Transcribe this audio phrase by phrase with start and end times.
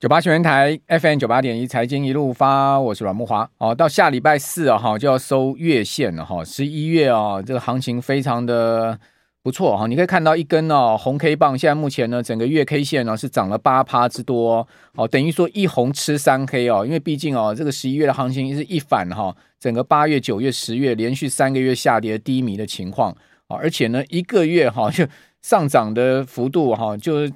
[0.00, 3.46] 九八新闻台 FM 九八点一财经一路发，我是阮木华。
[3.58, 6.42] 哦，到下礼拜四啊，哈就要收月线了哈。
[6.42, 8.98] 十一月啊，这个行情非常的
[9.42, 9.86] 不错哈。
[9.86, 16.82] 你可以看到一根哦红 K 棒，现在目前呢整个月 K 线呢是涨了八趴之多哦，等于说一红吃三黑哦。
[16.86, 23.14] 因为毕竟哦这个十一月的行情是一反哈，整个八月、九月、十月连续三个月下跌低迷的情况
[23.48, 25.06] 啊，而且呢一个月哈就
[25.42, 27.30] 上涨的幅度哈就。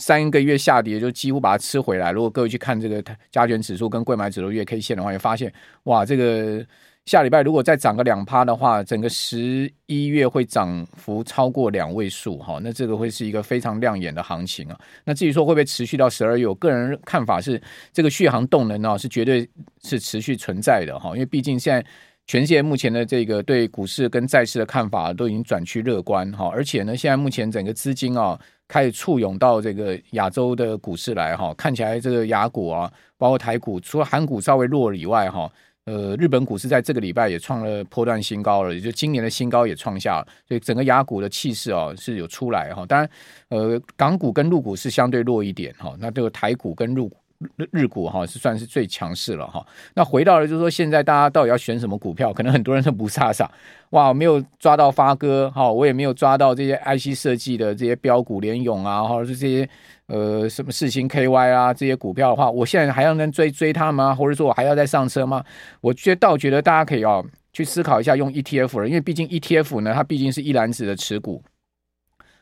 [0.00, 2.10] 三个月下跌就几乎把它吃回来。
[2.10, 5.52] 如果各位去看这个加权指数跟柜买指数月 K 线的话，也发现
[5.84, 6.66] 哇，这个
[7.04, 12.58] 下礼拜如果再涨个两趴的话，整个十一月会涨幅超过两位数哈。
[12.62, 14.78] 那这个会是一个非常亮眼的行情啊。
[15.04, 17.60] 那至于说会不会持续到十二月，我个人看法是
[17.92, 19.46] 这个续航动能啊是绝对
[19.82, 21.10] 是持续存在的哈。
[21.10, 21.86] 因为毕竟现在
[22.26, 26.48] 全世界目前的这个对股市跟债市的看法都已经转趋乐观哈。
[26.50, 28.40] 而且呢，现在目前整个资金啊。
[28.70, 32.88] 开始簇涌到这个亚洲的股市来哈，看起来这个亚股啊，
[33.18, 35.50] 包括台股，除了韩股稍微弱了以外哈，
[35.86, 42.86] 呃，日本股市在这个礼拜也创了破断新高了，也就今年的新高也创下，所以整个亚股的气势哦是有出来哈。
[42.86, 43.10] 当然，
[43.48, 47.16] 呃，港股跟陆股是相对弱一点哈，那这个台股跟陆股。
[47.56, 52.32] 日日股哈是算是最强势了哈，那回到了就是说，现在大家到底要选什么股票？
[52.34, 53.50] 可能很多人都不傻傻，
[53.90, 59.68] 哇，我没有抓到发哥哈，我也没有抓到这些 IC 设计的这些标股联咏啊，或者是这些
[60.06, 64.14] 呃什么四星 KY 啊这些股票的话，我现在还要能追追他吗？
[64.14, 65.42] 或者说我还要再上车吗？
[65.80, 71.42] 我觉倒觉得大家可以哦去思考一下用 ETF 了，因为毕竟 ETF 呢，它毕竟是一篮子的持股。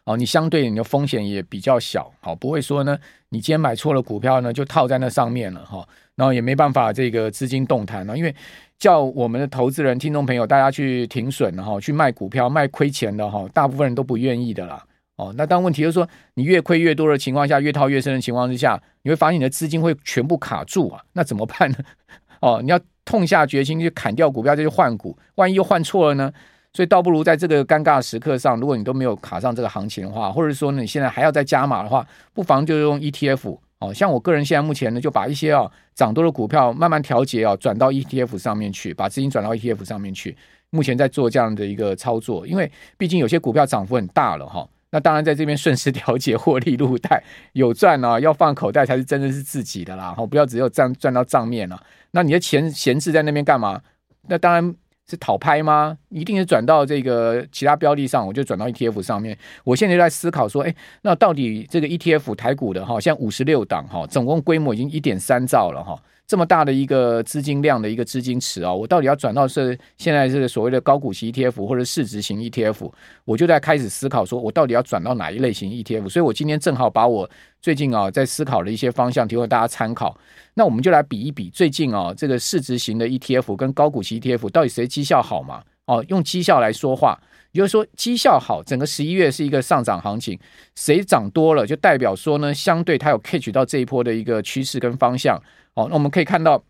[0.09, 8.35] 哦，你相对你的风险也比较小，好，不会说呢，你今天买错了股票呢，就套在那上面了哈，然后也没办法这个资金动弹了，因为
[8.79, 14.83] 叫我们的投资人、听众朋友大家去停损哈，去卖股票卖亏钱的哈，大部分人都不愿意的啦。
[15.17, 21.77] 哦，那但问题就是说，你越亏越多的情况下，越套越深的情况之下，你会发现你的资金会全部卡住啊，那怎么办呢？
[22.41, 26.33] 哦，你要痛下决心去砍掉股票，再去换股，万一又换错了呢？
[26.75, 33.93] 所以倒不如在这个尴尬的时刻上，如果你都没有卡上这个行情的话，或者说呢，你现在还要再加码的话，不妨就用 ETF 哦。
[33.93, 40.37] 像我个人现在目前呢，就把一些啊涨多的股票慢慢调节啊，转到 ETF 上面去，把资金转到 ETF 上面去。
[40.71, 44.69] 目前在做这样的一个操作，因为毕竟有些股票涨幅很大了哈。
[44.91, 47.25] 那当然在这边顺势调节获利入袋，
[47.55, 50.13] 有赚啊，要放口袋才是真的是自己的啦。
[50.13, 51.83] 哈，不要只有赚赚到账面了。
[52.11, 53.81] 那你的钱闲置在那边干嘛？
[54.29, 54.75] 那当然。
[55.09, 55.97] 是讨拍吗？
[56.11, 59.37] 一定是转到这个其他标的上，我就转到 ETF 上面。
[59.65, 65.99] 我现在就在思考说，哎，那到底这个 ETF 台股的哈，现在五十六档哈，总共规模已经一点三兆了哈。
[66.29, 72.93] 这么大的一个资金量的一个资金池啊，我到底要转到是现在这个所谓的高股息 ETF 或者市值型 ETF，
[73.25, 76.07] 我就在开始思考说，我到底要转到哪一类型 ETF？
[76.11, 77.29] 所以我今天正好把我
[77.63, 80.15] 最近啊在思考的一些方向提供大家参考。
[80.53, 85.63] 那我们就来比一比最近啊这个市值型的 ETF 跟高股息 ETF 到底谁绩效好嘛？
[85.87, 87.19] 哦，用绩效来说话，
[87.53, 90.39] 也就是说绩效好，整个十一月是一个上涨行情，
[90.75, 95.41] 谁涨多了就代表说呢，相对它有 catch 到这一波的一个趋势跟方向。
[95.79, 96.61] 哦，那我们可以看到，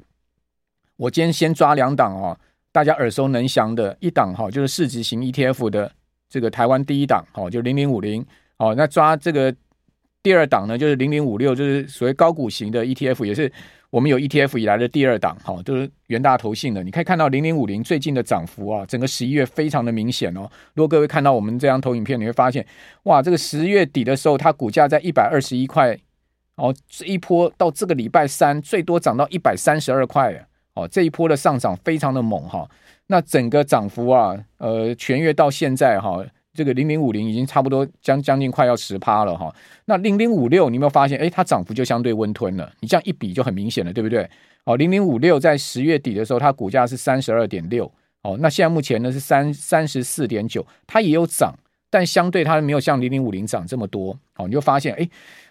[0.99, 2.39] 我今天先抓两档哦，
[2.71, 5.91] 大家耳熟能详的一档哈，就是市值型 ETF 的
[6.29, 8.23] 这个台湾第一档，哦，就零零五零，
[8.59, 9.55] 哦，那抓这个
[10.23, 13.51] 第二档呢，就是零零五六，就是所谓高股型的 ETF，也是
[13.89, 16.85] 我们有 ETF 以来的第二档，哈，就是元大投信的。
[16.85, 20.43] 你可以看到零零五零最近的涨幅啊，整个十一月非常的明显哦。
[20.75, 22.67] 如果各位看到我们这张投影片，你会发现，
[23.05, 25.99] 哇，这个十月底的时候，它股价在一百二十一块。
[26.59, 30.47] 哦，这一波到这个礼拜三，最多涨到一百三十二块。
[30.75, 32.69] 哦，这一波的上涨非常的猛哈。
[33.09, 36.25] 那整个涨幅啊，呃，全月到现在哈，
[36.55, 39.53] 这个零零五零已经差不多将将近快要十趴了哈。
[39.87, 41.19] 那零零五六，你有没有发现？
[41.19, 42.71] 诶，它涨幅就相对温吞了。
[42.79, 44.29] 你这样一比就很明显了，对不对？
[44.65, 47.91] 哦，零零五六在十月底的时候，它股价是三十二点六。
[48.23, 51.53] 哦，那现在目前呢是三三十四点九，它也有涨，
[51.91, 54.19] 但相对它没有像零零五零涨这么多。
[54.37, 55.11] 哦，你就发现诶。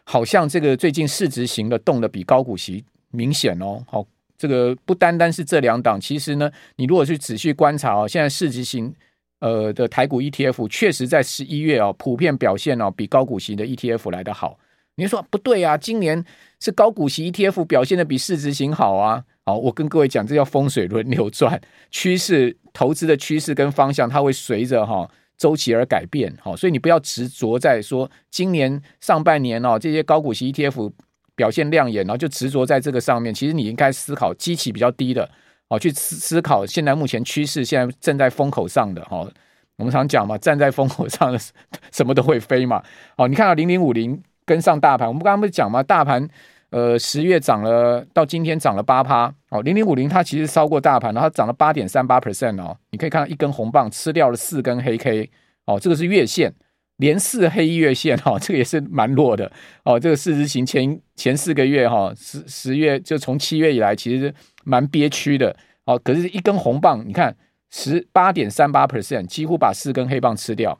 [0.09, 2.81] 好像这个最近市值型的动的比高股息
[3.11, 4.05] 明显哦，好，
[4.37, 8.95] 这个不单单是这两档，其实呢，你如果去仔细观察哦，现在市值型
[9.41, 14.57] 呃的台股 ETF 确实在十一月哦普遍表现哦比高股息的 ETF 来得好。
[14.95, 16.23] 你说不对啊，今年
[16.61, 19.25] 是高股息 ETF 表现的比市值型好啊。
[19.45, 21.59] 好，我跟各位讲，这叫风水轮流转，
[21.91, 25.11] 趋势投资的趋势跟方向，它会随着哈。
[25.37, 30.91] 周期而改变，好，所以你不要执着在说今年上半年哦，这些高股息 ETF
[31.35, 33.31] 表现亮眼，然后就执着在这个上面。
[33.33, 35.29] 其实你应该思考基期比较低的，
[35.67, 39.31] 哦，去思思考现在目前趋势现在正在风口上的，哦，
[39.75, 41.39] 我们常讲嘛，站在风口上的
[41.93, 42.83] 什么都会飞嘛，
[43.17, 46.27] 哦，你看到零零五零跟上大盘，我们刚刚不是讲嘛，大盘
[46.69, 49.33] 呃，十月涨了，到今天涨了八趴。
[49.49, 52.77] 哦，零零五零它其实超过大盘，然后涨了八点三八 percent 哦。
[52.91, 55.29] 你可以看到一根红棒吃掉了四根黑 K。
[55.65, 56.53] 哦，这个是月线，
[56.97, 59.49] 连四黑月线哈、哦，这个也是蛮弱的。
[59.85, 64.33] 哦，这个四日行前前四个月哈，十、十月就从七月以来，其实
[64.65, 65.55] 蛮憋屈的。
[65.85, 67.33] 哦，可是一根红棒，你看
[67.69, 70.77] 十八点三八 percent，几乎把四根黑棒吃掉。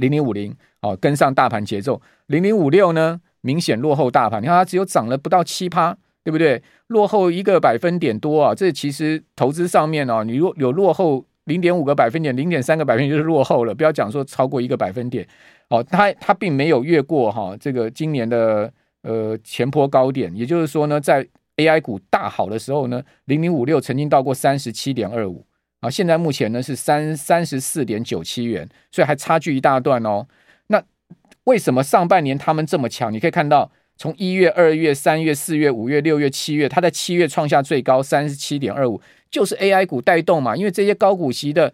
[0.00, 2.02] 零零五零哦，跟上大盘节奏。
[2.26, 3.20] 零零五六呢？
[3.46, 6.60] 明显落后大盘，你看它只有涨了不到七趴，对不对？
[6.88, 8.52] 落后一个百分点多啊！
[8.52, 15.24] 这其实投资上面哦，你若有落后零点五个百分点、零点三个百分点就是落后了，不要讲说超过一个百分点
[15.68, 15.80] 哦。
[15.84, 18.72] 它它并没有越过哈这个今年的
[19.02, 21.24] 呃前波高点，也就是说呢，在
[21.56, 25.46] AI 股大好的时候呢，零零五六曾经到过三十七点二五
[25.80, 30.26] 啊，现在目前呢是三三十四点九七元，所以还差距一大段哦。
[31.46, 33.12] 为什么上半年他们这么强？
[33.12, 39.00] 你可以看到，从一月、二月、三月、四月、五月、六月、七月，它在七月创下最高三十七点二五，
[39.30, 40.56] 就是 AI 股带动嘛。
[40.56, 41.72] 因为这些高股息的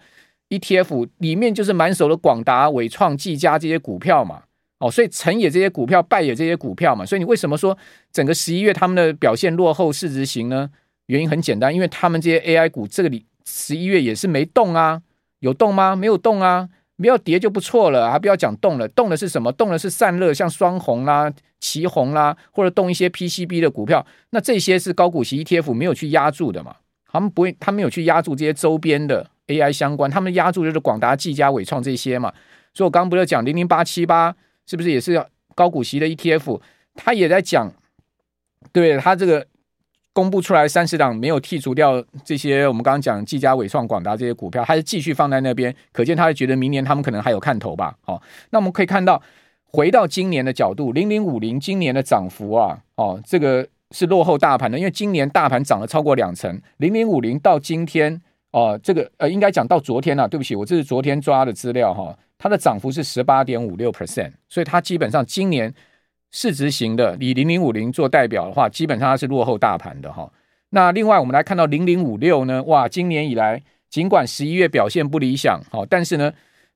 [0.51, 4.43] ETF 里面就是满手的广达、伟创、技嘉这些股票嘛。
[4.79, 7.07] 哦，所以成也这些股票，败也这些股票嘛。
[7.07, 7.77] 所以你为什么说
[8.13, 10.69] 整个十一月他们的表现落后市值型呢？
[11.07, 15.01] 原因很简单，因为他们这些 AI 股这个里十一月也是没动啊，
[15.39, 15.97] 有动吗？
[15.97, 16.69] 没有动啊。
[17.03, 19.53] 不要跌就不错了，还不要讲动了，动的是什么？
[19.53, 24.07] 动的是散热，像双红啦、奇红啦，或者动一些 PCB 的股票。
[24.31, 26.77] 那这些是高股息 ETF 没有去压住的嘛？
[27.11, 32.33] 他们不会，他没有去压住这些周边的 AI 相关，他们压住就是广达、技嘉、纬创这些嘛。
[32.73, 34.35] 所以我刚刚不是讲零零八七八
[34.67, 35.23] 是不是也是
[35.55, 36.61] 高股息的 ETF？
[36.95, 37.73] 他也在讲，
[38.73, 39.47] 对他这个。
[40.15, 47.97] 公布出来三十档没有剔除掉这些，我们刚刚讲技嘉、伟创、广达这些股票，还是继续放在那边，可见他会觉得明年他们可能还有看头吧。
[48.03, 48.21] 好，
[48.51, 49.23] 那我们可以看到，
[49.65, 58.21] 回到今年的角度，零零五零今年的涨幅啊，哦，这个是落后大盘的，因为今年大盘涨了超过两成，零零五零到今天
[58.51, 65.73] 哦，这个呃，应该讲到昨天啊，对不起，我这是昨天抓的资料哈，它的涨幅是十八点五六 percent，所以它基本上今年。
[66.33, 70.29] 市值型的以零零五零做代表的话，基本上它是落后大盘的哈。
[70.71, 76.33] 那另外我们来看到零零五六呢，哇，今年以来尽管十一月表现不理想，好，但是呢，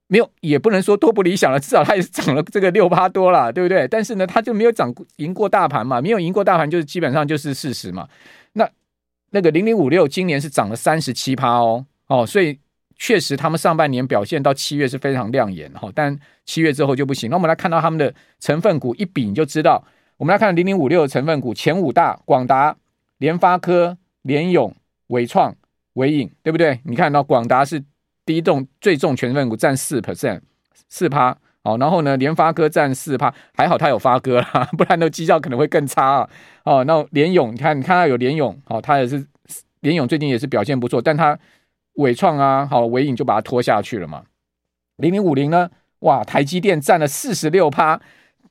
[0.07, 3.89] 没有也不能说多不理想了，至少它也是涨了这个六趴多了，对不对？
[3.89, 8.07] 但是呢，它就没有涨赢过大盘嘛，没有赢过大盘就是基本上就是事实嘛。
[8.53, 8.69] 那
[9.31, 12.59] 那个零零五六今年是涨了三十七趴哦，哦，所以。
[12.99, 17.29] 确实，他们上半年表现到七月是非常亮眼哈，但七月之后就不行。
[17.29, 19.85] 那我们来看到他们的成分股一比，你就知道。
[20.17, 22.75] 我们来看零零五六的成分股前五大：广达、
[23.19, 24.75] 联发科、联咏、
[25.09, 25.55] 伟创、
[25.93, 26.81] 纬颖，对不对？
[26.85, 27.85] 你看到广达是
[28.25, 30.41] 第一重最重成分股，占四 percent
[30.89, 31.37] 四趴。
[31.65, 36.31] 哦，然后呢，联发科占四趴，还好它有发哥啦， 不然的绩效可能会更差啊。
[36.65, 39.27] 哦，那联咏，你看，你看它有联咏，哦，它也是
[39.81, 41.39] 联咏最近也是表现不错，但它。
[41.97, 44.23] 纬创啊，好，纬颖就把它拖下去了嘛。
[44.97, 45.69] 零零五零呢，
[46.01, 48.01] 哇，台积电占了四十六趴，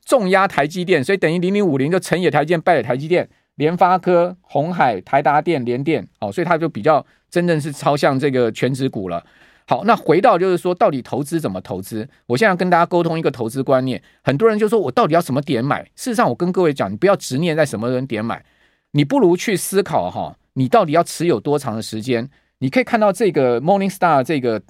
[0.04, 3.28] 重压台积电，所以等于零零五零就成也台积电，败也台积电。
[3.56, 9.24] 联发科、红海、台达电、联电，哦，所以它就比较真正是超像这个全职股了。
[9.66, 12.06] 好，那回到就是说，到底投资怎么投资？
[12.26, 14.02] 我现在要跟大家沟通一个投资观念。
[14.22, 15.82] 很多人就说我到底要什么点买？
[15.96, 18.44] 事实上，我跟各位讲，你不要执念在什么人点买，
[18.90, 22.28] 你不如去思考哈，你到底要持有多长的时间。
[22.58, 24.62] 你可以看到这个 Morningstar 这个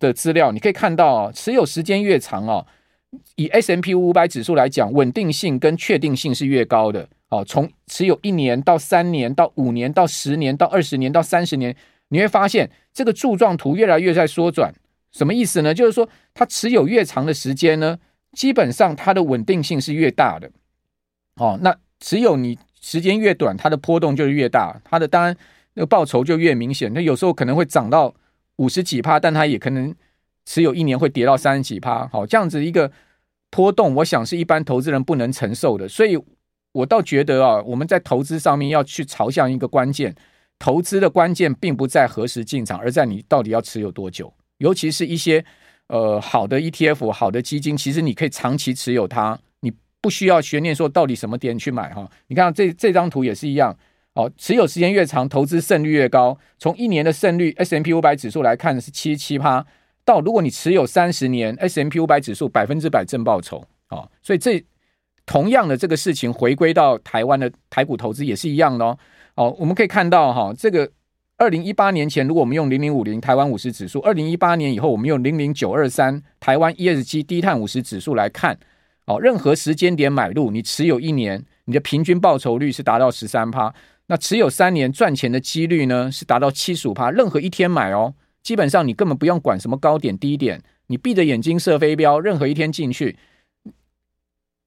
[0.00, 2.66] 的资料，你可以看到持有时间越长哦，
[3.36, 7.08] 以 S M P 五百指数来讲，稳定性跟确定性是越高的。
[7.28, 11.76] 哦，从持有一年到三年到五年到十年到二十年到三十年，
[12.08, 14.74] 你会发现这个柱状图越来越在缩短。
[15.12, 15.72] 什么意思呢？
[15.72, 17.98] 就是说它持有越长的时间呢，
[18.32, 20.50] 基本上它的稳定性是越大的。
[21.36, 24.80] 哦，那持有你时间越短，它的波动就是越大。
[24.84, 25.36] 它的当然。
[25.74, 28.14] 那个报酬就越明显，那有时候可能会涨到
[28.56, 29.94] 五十几趴，但它也可能
[30.44, 32.06] 持有一年会跌到三十几趴。
[32.08, 32.92] 好，这样子一个
[33.50, 35.88] 波动，我想是一般投资人不能承受的。
[35.88, 36.18] 所以
[36.72, 40.14] 我倒觉得啊，我们在投资上面要去朝向一个关键，
[40.58, 44.32] 投资的关键并不在何时进场，而在你到底要持有多久。
[44.58, 45.44] 尤其是一些
[45.88, 52.08] 呃好的 ETF、好的基金，其实你可以长期持有它，你不需要悬念说到底什么点去买哈。
[52.26, 53.74] 你看这这张图也是一样。
[54.14, 56.38] 哦，持有时间越长，投资胜率越高。
[56.58, 59.64] 从一年的胜率 S M P 五百指数来看是七十七趴，
[60.04, 63.64] 到如果你持有三十年 S M P 五百指数百分之百正报酬。
[63.88, 64.62] 哦，所以这
[65.24, 68.98] 同样的这个事情回归到台湾的台股投资也是一样的哦。
[69.34, 70.90] 哦，我们可以看到哈，这个
[71.38, 78.58] 二零一八年前，如果我们用零零五零台湾五十指数，二零一八年以后我们用零零九二三台湾 ESG 低碳五十指数来看，
[79.06, 81.42] 哦，任何时间点买入，你持有一年。
[81.64, 83.72] 你的平均报酬率是达到十三趴。
[84.12, 87.10] 那持有三年赚钱的几率呢是达到七十五趴。
[87.10, 93.16] 任何一天买哦，基本上你根本不用管什么高点低点，你闭着眼睛射飞镖，任何一天进去，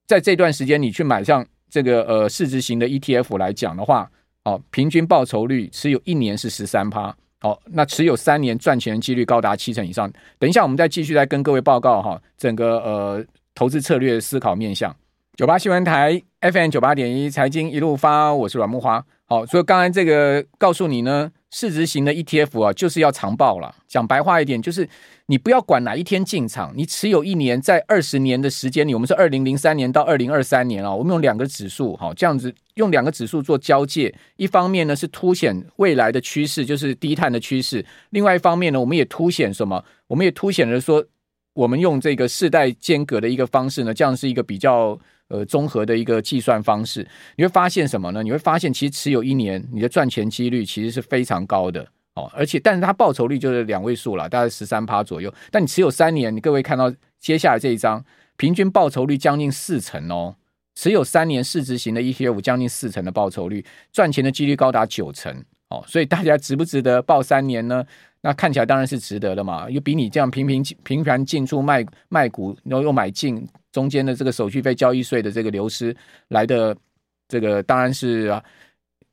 [0.08, 4.10] 在这段时间你去买上这个呃市值型的 ETF 来讲的话，
[4.46, 7.16] 哦，平均报酬率持有一年是十三趴。
[7.42, 10.12] 好，那持有三年赚钱的几率高达七成以上。
[10.40, 13.24] 等一下，我们再继续再跟各位报告哈，整个呃
[13.54, 14.96] 投资策略思考面向。
[15.36, 19.06] 九八新闻台 FM 九八点一财经一路发，我是阮木华。
[19.28, 23.74] 好，所以刚才这个告诉你呢，市值型的 ETF 啊，就是要长报了。
[23.88, 24.88] 讲白话一点，就是
[25.26, 39.84] 你不要管哪一天进场，你持有一年，在二十年的时间里，我们是二零零三年到二零二三年啊，我们用两个指数，好，这样子用两个指数做交界，一方面呢是凸显未来的趋势，就是低碳的趋势；另外一方面呢，我们也凸显什么？
[40.06, 41.04] 我们也凸显了说，
[41.56, 45.00] 我们用这个世代间隔的一个方式呢，这样是一个比较。
[45.28, 48.22] 呃，综合的一个计算方式，你会发现什么呢？
[48.22, 51.82] 你会发现，其实持有一年，你的赚钱几率其实是非常高的
[52.14, 52.30] 哦。
[52.36, 55.34] 而且，但是它报酬率就是两位数了，大概十三趴左右。
[55.50, 58.06] 但你持有三年，你各位看到接下来这一张，
[58.38, 60.36] 平均报酬率将近四成哦。
[60.76, 65.84] 持有三年市值型的 ETF，将近四成的报酬率，赚钱的几率高达九成哦。
[65.88, 67.84] 所以大家值不值得抱三年呢？
[68.22, 73.48] 那看起来当然是值得的嘛，又比你这样频频频繁进出卖卖股，然后又买进。
[73.76, 75.94] 中间的这个手续费、交易税的这个流失
[76.30, 76.74] 来的，
[77.28, 78.42] 这个当然是啊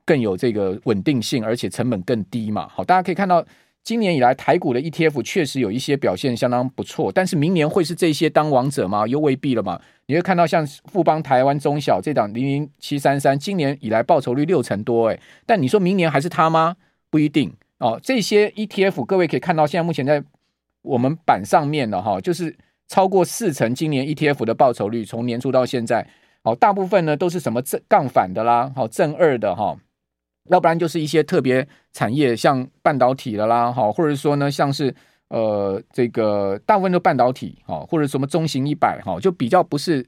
[0.04, 2.69] 更有这个稳定性，而且成本更低嘛。
[2.69, 3.45] 好，大家可以看到，
[3.83, 9.04] 今年以来台股的 ETF 确实有一些表现相当不错，但是明年会是这些当王者吗？
[9.04, 9.81] 又未必了嘛。
[10.07, 16.76] 你会看到像富邦台湾中小这档零零七三三，今年以来报酬率六成多，诶，但你说明年还是它吗？
[17.11, 17.99] 不一定哦。
[18.00, 20.23] 这些 ETF 各位可以看到，现在目前在
[20.83, 22.57] 我们板上面的哈，就是。
[22.93, 26.07] 超过四成，今年 ETF 的报酬率从年初到现在，
[26.45, 29.75] 好，大部分呢都是什么正杠反的啦，好正二的哈，
[30.51, 34.95] 要不然就是一些特别产业，像半导体的啦，好，或者说呢像是
[35.31, 40.07] 呃这个大部分都半导体，好，或者什么中型一百哈，就比较不是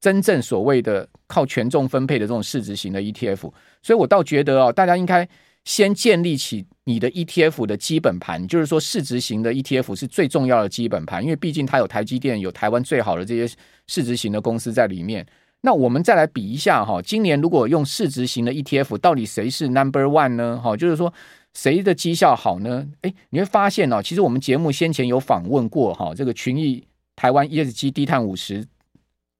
[0.00, 3.52] 真正所谓的靠权重分配的这种市值型的 ETF，
[3.82, 5.28] 所以我倒觉得哦，大家应该。
[5.64, 13.50] 先建立起你的 ETF 的基本盘，就是说市值型的 ETF 是最重要的基本盘，因为毕竟它有台积电，有台湾最好的这些
[13.86, 15.26] 市值型的公司在里面。
[15.62, 20.60] 那我们再来比一下哈，今年如果用市值型的 ETF，到底谁是 Number One 呢？
[20.62, 21.10] 哈，就是说
[21.54, 22.86] 谁的绩效好呢？
[23.00, 26.84] 诶，你会发现哦，其实我们节目先前有访问过哈，这个群益
[27.16, 28.66] 台湾 ESG 低碳五十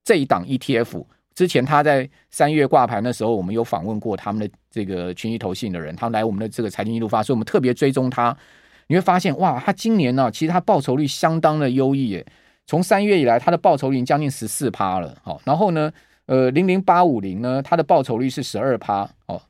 [0.02, 1.04] 这一档 ETF。
[1.34, 8.36] 之前他在三月挂牌的时候，我们有访问过他们的这个群益投信的人，他来我们的这个财经一路发，所以我们特别追踪他。
[8.86, 12.24] 你会发现，哇，他今年呢、其实他报酬率相当的优异耶。
[12.66, 15.16] 从三月以来，他的报酬率将近十四趴了。
[15.22, 15.90] 好，然后呢，
[16.26, 19.08] 呃，零零八五零呢，它的报酬率是十二趴。
[19.26, 19.40] 哦，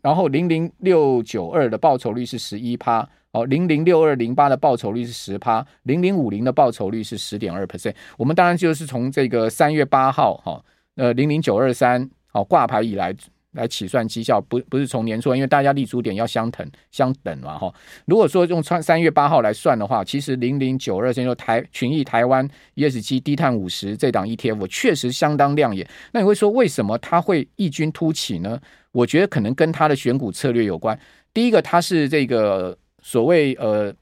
[0.00, 3.06] 然后零零六九二的报酬率是十一趴。
[3.32, 7.94] 哦，零零六二零八的报酬率是十趴，零零五零的报酬率是十点二 percent。
[8.16, 10.64] 我们当然就是从这个三月八号，哈。
[10.96, 13.14] 呃，零零九二三，好挂牌以来
[13.52, 17.72] 来起算绩效，不不是从年初，因为大家立足点要相等相等嘛，哈。
[18.06, 25.88] 如果说用三三月八号来算的话，其实零零九二三就台群益台湾 ESG 低碳五十这档 ETF 确实相当亮眼。
[26.12, 28.60] 那你会说为什么它会异军突起呢？
[28.92, 30.98] 我觉得可能跟它的选股策略有关。
[31.32, 33.94] 第一个，它是这个所谓呃。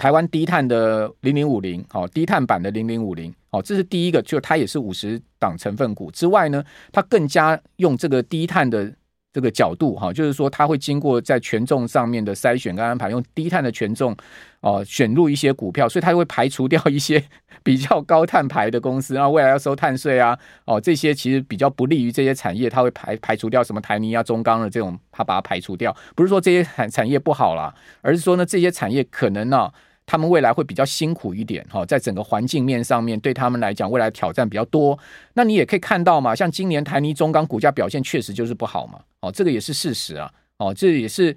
[0.00, 8.90] 台湾低碳的零零五零，好，低碳版的零零五零，好，这是第一个，就它也是五十档成分股之外呢，它更加用这个低碳的
[9.30, 14.16] 这个角度，哈，就是说它会经过在权重上面的筛选跟安排，用低碳的权重
[14.62, 17.22] 哦选入一些股票，所以它会排除掉一些
[17.62, 29.74] 比较高碳排的公司，然后未来要收碳税啊，哦，这些其实比较不利于这些产业，它会排排除掉什么台泥啊、中钢的这种，它把它排除掉，不是说这些产产业不好啦，而是说呢，这些产业可能呢、啊。
[30.10, 34.98] 他们未来会比较辛苦一点，哈，在整个环境面上面，对他们来讲，未来挑战比较多。
[35.34, 41.36] 那你也可以看到嘛，像今年台泥、中钢股价表现确实就是不好嘛，哦，这个也是事实啊，哦，这也是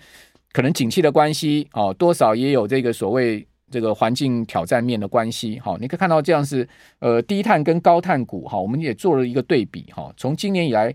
[0.52, 10.92] 可能景气的关系，哦，多少也有这个所谓这个环境挑战面的关系，哈，你可以看到这样是呃低碳跟高碳股，哈，我们也做了一个对比，哈，从今年以来。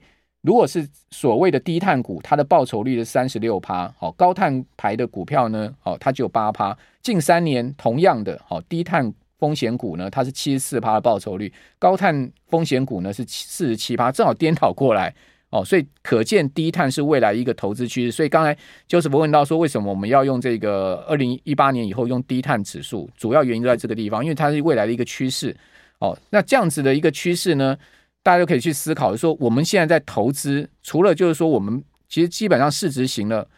[0.48, 6.74] 如果是所谓的低碳股，它的报酬率是三十六趴，好，高碳排的股票呢，好，它只有八趴。
[7.02, 15.14] 近三年同样的，好，低碳风险股呢，它是七十四趴的报酬率，高碳风险股呢是四十七趴，正好颠倒过来，
[15.50, 18.10] 哦，所以可见低碳是未来一个投资趋势。
[18.10, 25.54] 所以刚才就是我问到说，为什么我们要用这个二零一八年以后用低碳指数，主要原因就在这个地方，因为它是未来的一个趋势，
[25.98, 27.76] 哦，那这样子的一个趋势呢？
[28.22, 33.48] 大家都可以去思考，说我们现在在投资，除了就是说我们其实基本上市值型的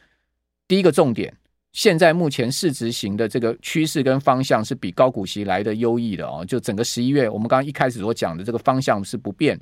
[0.68, 1.34] 第一个重点，
[1.72, 6.44] 现在目前市值型的这个趋势跟方向是比高股息来的优异的哦。
[6.44, 9.58] 就整个十一月，我们刚刚一开始所讲的这个方向是不变。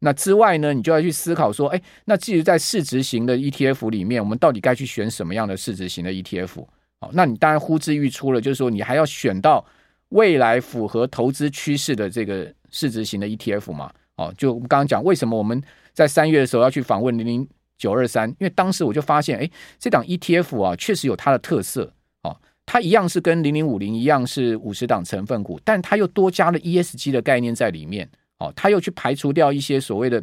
[0.00, 6.66] 那之外呢，你就要去思考说，哎，那至于在市值型的 ETF 里面，我们到底该去选什么样的市值型的 ETF？
[7.00, 9.64] 好，那你当然呼之欲出了，就是说你还要选到
[10.08, 13.92] 未来符合投资趋势的这个市值型的 ETF 嘛？
[14.22, 15.60] 哦，就我们刚刚讲，为什么我们
[15.92, 18.28] 在三月的时候要去访问零零九二三？
[18.30, 21.92] 因为当时我就发现，哎，这档 ETF 啊，确实有它的特色。
[22.22, 28.08] 哦，它一样是跟零零五零一样是五十档成分股，但它又多加了 ESG 的概念在里面。
[28.38, 30.22] 哦，它又去排除掉一些所谓的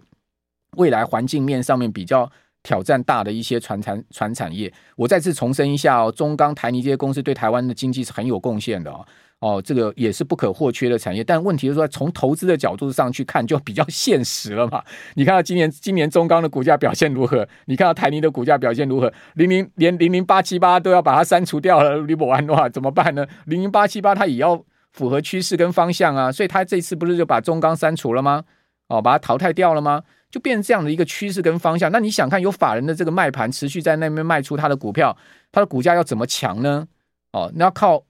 [0.78, 2.30] 未来环境面上面比较
[2.64, 4.72] 挑战大的一些传产传产业。
[4.96, 9.06] 我再次重申一下哦，中钢、台泥这些公司对台湾的经济是很有贡献的哦。
[9.40, 11.24] 哦，这个也是不可或缺的产业。
[11.24, 14.84] 但问题是说，从投资的角度上去看，就比较现实了嘛。
[15.16, 17.48] 你看到今年今年中钢的股价表现如何？
[17.66, 19.12] 你看到台泥的股价表现如何？
[19.36, 23.26] 零零连零零八七八都要把它删除掉了，你不玩的话怎么办呢？
[23.46, 24.64] 零零八七八它也要。
[24.92, 28.44] 符合趋势跟方向啊，所以他这次不是就把中钢删除了吗？
[28.88, 30.02] 哦，把它淘汰掉了吗？
[30.32, 31.92] 就变成这样的一个趋势跟方向。
[31.92, 35.16] 那你想看有法人的这个卖盘持续在那边卖出他的股票，
[35.52, 36.88] 他的股价要怎么强呢？
[37.34, 38.04] 哦，那要靠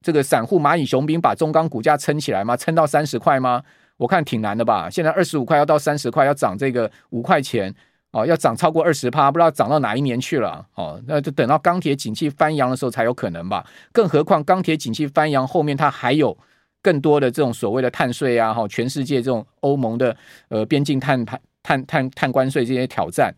[0.00, 2.56] 这个散户蚂蚁雄兵把中钢股价撑起来吗？
[2.56, 3.62] 撑到三十块吗？
[3.96, 4.88] 我看挺难的吧。
[4.88, 7.74] 现在二十五块要到三十块，要涨这个五块钱。
[8.10, 10.66] 哦，要涨超过二十趴，不知道涨到哪一年去了。
[10.76, 13.62] 哦，那就等到钢铁景气翻扬的时候才有可能吧。
[13.92, 16.36] 更何况钢铁景气翻扬后面，它还有
[16.80, 20.16] 更多的这种所谓的碳税啊，哈，全世界这种欧盟的
[20.48, 23.34] 呃边境碳碳碳碳碳关税这些挑战。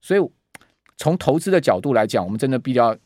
[0.00, 0.30] 所以
[0.96, 2.96] 从投资的角度来讲，我们真的必须要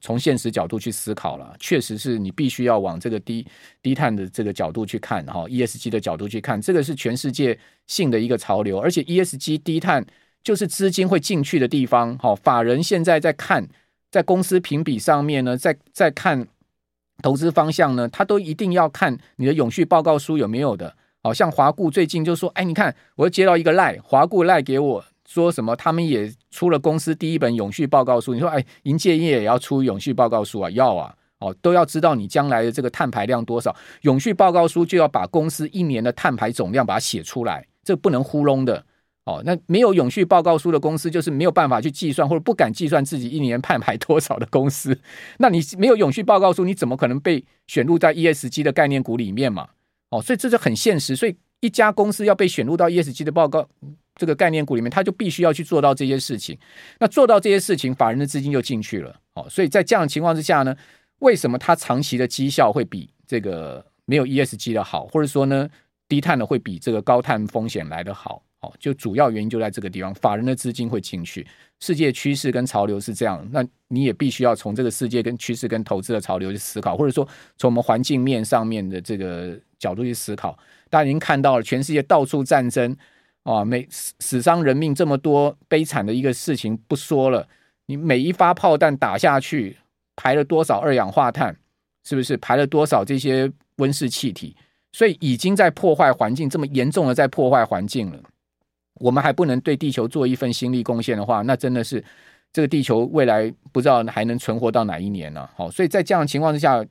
[0.00, 1.54] 从现实角度去思考了。
[1.58, 3.46] 确实是你必须要往这个低
[3.82, 10.06] 低碳的这个角度去看，哈，ESG 的角度去看，这个是全世界性的一个潮流，而且 ESG 低碳。
[10.40, 13.68] 就是资金会进去的地方，好，法人现在在看，
[14.08, 16.46] 在公司评比上面呢，在在看
[17.20, 30.70] 投资方向呢，他都一定要看你的永续报告书有没有的，好像华固最近就说，哎，你看，我又接到一个赖，华固赖给我说什么，他们也出了公司第一本永续报告书，你说，哎，银建业也要出永续报告书啊？
[30.70, 38.82] 要啊，哦，都要知道你将来的这个碳排量多少，永续报告书就要把公司一年的碳排总量把它写出来，这不能糊弄的。
[39.26, 44.98] 哦，那没有永续报告书的公司，就是没有办法去计算或者不敢计算自己一年碳排多少的公司。
[45.36, 49.68] 那你没有永续报告书，你怎么可能被选入在 ESG 的概念股里面嘛？
[50.08, 51.14] 哦，所以这是很现实。
[51.14, 53.68] 所以一家公司要被选入到 ESG 的报告
[54.14, 56.58] 这个概念股里面，他就必须要去做到这些事情。
[56.98, 59.14] 那做到这些事情，法人的资金就进去了。
[59.34, 60.76] 哦，所以在这样的情况之下呢，
[61.20, 65.68] 为什么它长期的绩效会比这个没有 ESG 的好，或者说呢，
[66.08, 68.42] 低碳的会比这个高碳风险来得好？
[68.60, 71.46] 哦，就主要原因就在这个地方，法人的资金会进去，
[71.78, 77.24] 世界趋势跟潮流是这样，那你也必须要从这个世界跟趋势跟投资的潮流去思考，或者说
[77.56, 80.58] 从我们环境面上面的这个角度去思考。
[80.90, 82.96] 大家已经看到了，全世界到处战争
[83.42, 87.46] 啊，每死死伤人命这么多，悲惨的一个事情不说了，
[87.86, 89.76] 你每一发炮弹打下去，
[90.16, 91.56] 排了多少二氧化碳，
[92.04, 94.56] 是不是排了多少这些温室气体？
[94.92, 98.18] 所以已经在破坏环境，这么严重的在破坏环境了。
[98.94, 102.02] 我们还不能对地球做一份心力贡献的话，那真的是
[102.52, 105.48] 这个地球未来不知道还能存活到哪一年呢？
[105.54, 106.84] 好，所以在这样的情况之下，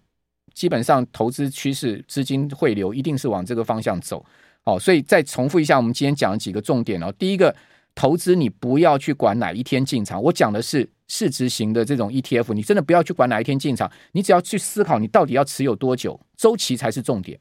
[0.57, 4.25] 基本上投资趋势、资金汇流一定是往这个方向走。
[4.65, 7.13] 好，所以再重复一下我们今天讲的几个重点哦。
[7.19, 7.55] 第一个，
[7.93, 17.39] 投资你不要去管哪一天进场，我讲的是市值型的这种 ETF，你真的不要去管哪一天进场，你只要去思考你到底要持有多久，周期才是重点。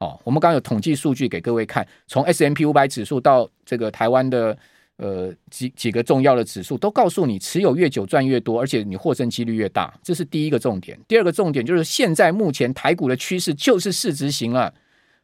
[0.00, 4.58] 哦，我们刚有统计数据给各位看，从 S M P 五百指数到这个台湾的
[4.98, 10.98] 呃几几个重要的指数，都告诉你持有越久赚越多，而且你获胜几率越大，这是第一个重点。
[11.08, 14.72] 第二个重点就是现在目前台股的趋势就是市值型了。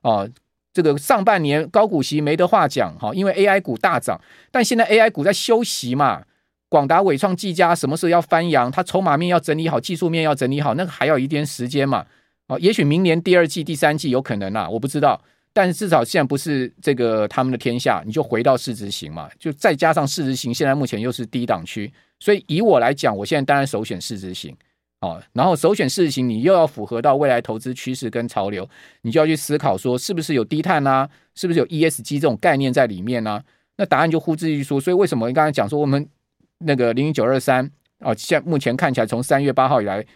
[0.00, 0.28] 哦，
[0.72, 6.24] 这个上半年高股息没得话讲，哈，因为 AI 股大涨，但现在 AI 股在休息嘛，
[6.68, 8.70] 广达、伟创、技嘉什么时候要翻扬？
[8.70, 12.06] 它筹码面要整理好，技术面要整理好，那个还要一点时间嘛。
[12.46, 15.20] 哦，也许明年第二季、第三季有可能啊，我不知道。
[15.58, 24.56] 但是至少现在不是这个他们的天下，你就回到市值型嘛，就再加上市值型，现在目前又是低档区，所以以我来讲，我现在当然首选市值型。
[25.00, 28.70] 哦，然后首选市值型，你又要符合到未来投资趋势跟潮流，
[29.02, 33.42] 你就要去思考说，是不是有低碳啊，是不是有 ESG 这种概念在里面呢、
[33.78, 34.78] 那答案就呼之欲出。
[34.78, 36.08] 所以为什么你刚才讲说我们
[36.58, 37.68] 那个零零九二三
[37.98, 40.06] 哦，现目前看起来从三月八号以来。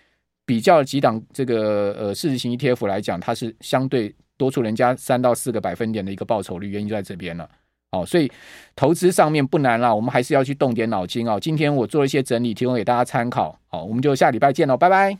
[0.44, 7.48] 比较几档这个呃市值型 ETF 来讲，它是相对多出人家三到四个百分点的一个报酬率，原因就在这边了。
[7.92, 8.28] 好，所以
[8.74, 11.38] 投资上面不难啦，我们还是要去动点脑筋哦。
[11.40, 13.56] 今天我做了一些整理，提供给大家参考。
[13.68, 15.16] 好，我们就下礼拜见喽，拜拜。